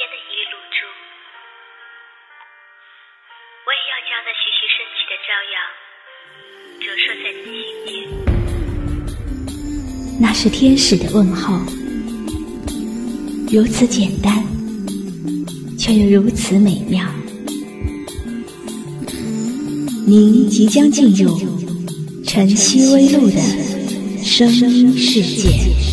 [0.00, 0.80] 间的一缕露珠，
[3.66, 5.60] 我也要将那徐徐升起的朝阳
[6.80, 7.92] 折射在你心间。
[10.18, 11.60] 那是天使的问候，
[13.52, 14.42] 如此简单，
[15.78, 17.06] 却又如此美妙。
[20.06, 21.38] 您即将进入
[22.24, 23.36] 晨曦微露的
[24.24, 25.89] 声音世界。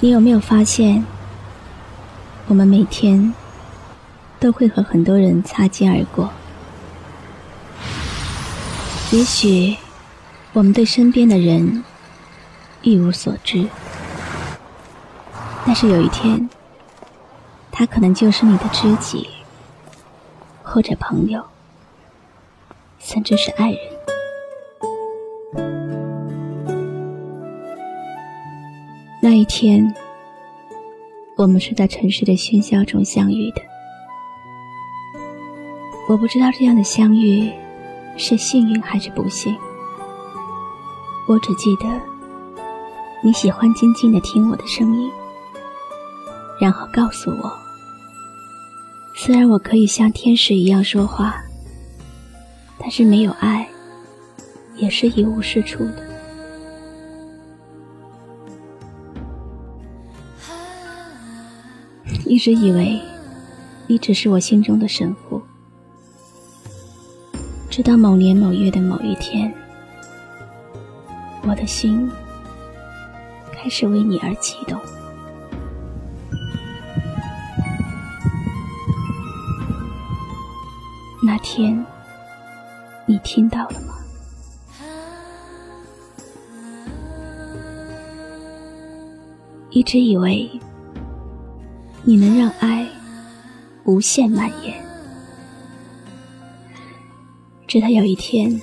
[0.00, 1.04] 你有没有发现，
[2.46, 3.32] 我们每天
[4.38, 6.30] 都会和很多人擦肩而过？
[9.12, 9.76] 也许
[10.52, 11.82] 我们对身边的人
[12.82, 13.66] 一无所知，
[15.64, 16.48] 但是有一天。
[17.76, 19.28] 他可能就是你的知己，
[20.62, 21.44] 或者朋友，
[23.00, 23.93] 甚至是爱人。
[29.24, 29.82] 那一天，
[31.34, 33.62] 我们是在城市的喧嚣中相遇的。
[36.06, 37.50] 我不知道这样的相遇
[38.18, 39.56] 是幸运还是不幸。
[41.26, 41.86] 我只记得
[43.22, 45.10] 你喜欢静静的听我的声音，
[46.60, 47.50] 然后告诉我。
[49.16, 51.42] 虽然我可以像天使一样说话，
[52.78, 53.66] 但是没有爱，
[54.76, 56.13] 也是一无是处的。
[62.34, 63.00] 一直以为
[63.86, 65.40] 你只是我心中的神父，
[67.70, 69.54] 直到某年某月的某一天，
[71.46, 72.10] 我的心
[73.52, 74.76] 开始为你而激动。
[81.22, 81.86] 那天，
[83.06, 83.94] 你听到了吗？
[89.70, 90.50] 一直以为
[92.06, 92.86] 你能让爱
[93.84, 94.74] 无限蔓延，
[97.66, 98.60] 直到有一天，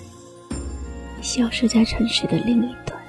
[1.24, 3.02] 消失在城市的另一端。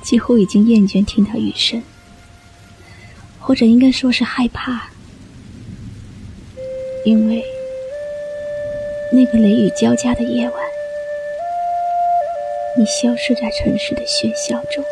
[0.00, 1.82] 几乎已经厌倦听到雨声，
[3.40, 4.88] 或者应该说是害怕，
[7.04, 7.44] 因为
[9.10, 10.54] 那个雷雨交加的夜晚，
[12.76, 14.84] 你消失在城市的喧嚣中。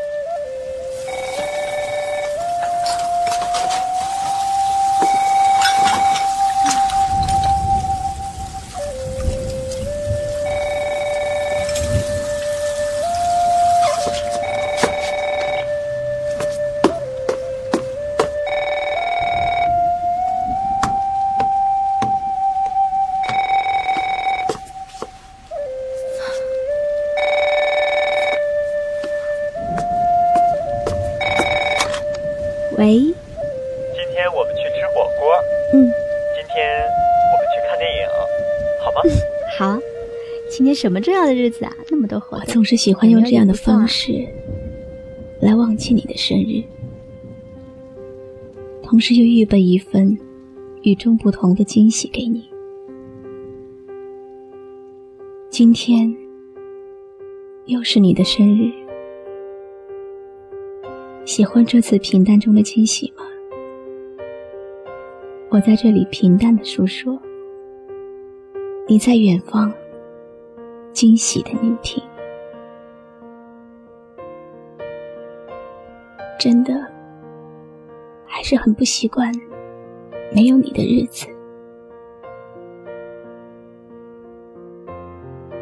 [39.59, 39.79] 好？
[40.51, 41.75] 今天什么重要的日子啊？
[41.91, 44.13] 那么多活我，总是喜欢用这样的方式
[45.41, 46.63] 来忘记你的生日，
[48.83, 50.19] 同时又预备一份
[50.83, 52.49] 与众不同的惊喜给你。
[55.49, 56.15] 今天
[57.67, 58.71] 又是你的生日。
[61.25, 63.25] 喜欢这次平淡中的惊喜吗？
[65.49, 67.19] 我在这里平淡的诉说，
[68.93, 69.73] 你在远方
[70.93, 72.05] 惊喜的聆听。
[76.39, 76.75] 真的
[78.27, 79.33] 还是很不习惯
[80.35, 81.27] 没有你的日子。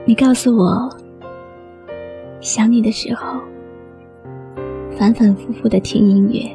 [0.04, 0.90] 你告诉我，
[2.40, 3.40] 想你的时候。
[4.98, 6.50] 反反复复的听音乐，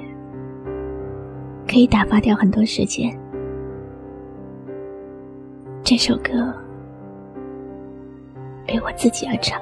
[1.65, 3.17] 可以打发掉很多时间。
[5.81, 6.53] 这首歌
[8.75, 9.59] 为我自己而唱。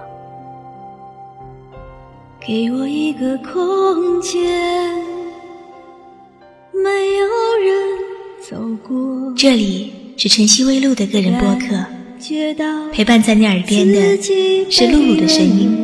[2.39, 4.41] 给我一个空间，
[6.73, 7.27] 没有
[7.63, 7.99] 人
[8.41, 9.33] 走过。
[9.37, 11.85] 这里是晨曦微露的个人播客，
[12.91, 14.21] 陪伴在你耳边的
[14.69, 15.82] 是露露的声音。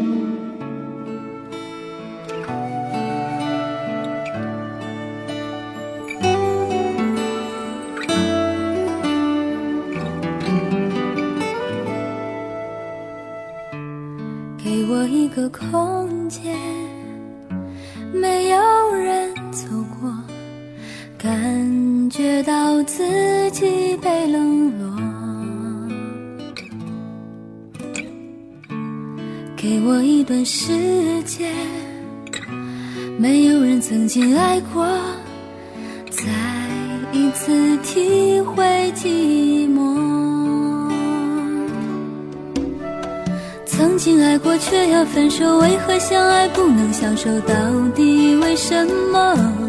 [22.83, 24.89] 自己被冷落。
[29.55, 31.51] 给我一段时间，
[33.17, 34.85] 没有人曾经爱过，
[36.09, 36.23] 再
[37.11, 38.63] 一次体会
[38.95, 39.79] 寂寞。
[43.65, 47.29] 曾经爱过，却要分手，为何相爱不能相守？
[47.41, 47.53] 到
[47.95, 49.68] 底为什么？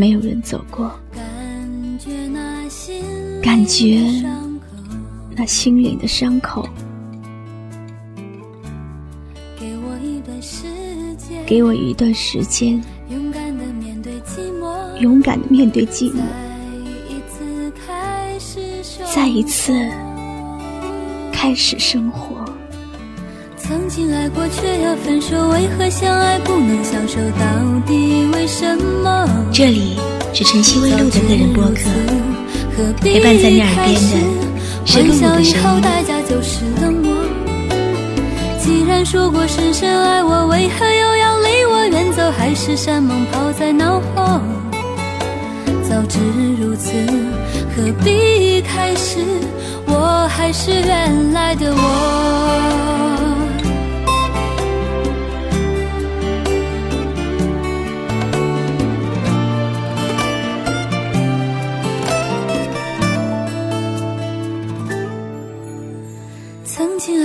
[0.00, 0.90] 没有人走过，
[3.42, 4.00] 感觉
[5.36, 6.66] 那心灵的伤口。
[11.46, 16.22] 给我一段时间，勇敢的面对寂寞，勇敢的面对寂寞，
[19.14, 19.74] 再一次
[21.30, 22.49] 开始生活。
[23.70, 27.18] 曾经爱过，却要分手，为何相爱不能相守？
[27.38, 27.46] 到
[27.86, 29.28] 底为什么？
[29.52, 29.96] 这里
[30.32, 31.82] 是晨曦微露的个人播客，
[32.76, 34.00] 何必陪伴在你耳边的
[34.84, 35.80] 是露露的声音。
[35.82, 37.14] 代价就是冷漠。
[38.58, 42.28] 既然说过深深爱我，为何又要离我远走？
[42.32, 44.40] 海誓山盟抛在脑后？
[45.88, 46.18] 早知
[46.60, 46.90] 如此，
[47.76, 49.20] 何必开始？
[49.86, 52.19] 我还是原来的我。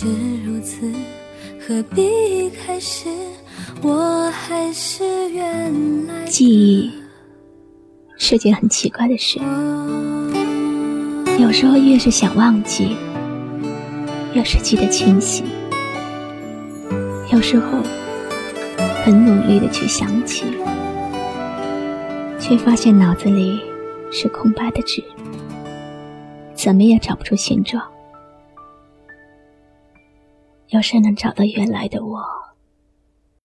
[0.00, 0.06] 知
[0.44, 0.88] 如此，
[1.58, 3.08] 何必开始？
[3.82, 6.88] 我还是原来记忆
[8.16, 9.40] 是件很奇怪的事，
[11.40, 12.96] 有时候越是想忘记，
[14.34, 15.42] 越是记得清晰；
[17.32, 17.82] 有时候
[19.04, 20.44] 很努力的去想起，
[22.38, 23.60] 却发现脑子里
[24.12, 25.02] 是空白的纸，
[26.54, 27.82] 怎么也找不出形状。
[30.68, 32.47] 要是能找到原来的我。